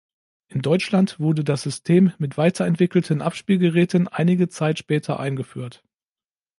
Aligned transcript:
In 0.47 0.63
Deutschland 0.63 1.19
wurde 1.19 1.43
das 1.43 1.61
System 1.61 2.11
mit 2.17 2.35
weiterentwickelten 2.35 3.21
Abspielgeräten 3.21 4.07
einige 4.07 4.49
Zeit 4.49 4.79
später 4.79 5.19
eingeführt. 5.19 5.83